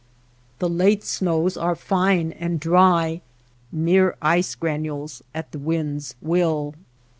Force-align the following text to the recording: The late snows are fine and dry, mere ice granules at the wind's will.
The 0.57 0.67
late 0.67 1.03
snows 1.03 1.55
are 1.57 1.75
fine 1.75 2.31
and 2.31 2.59
dry, 2.59 3.21
mere 3.71 4.15
ice 4.19 4.55
granules 4.55 5.21
at 5.35 5.51
the 5.51 5.59
wind's 5.59 6.15
will. 6.23 6.73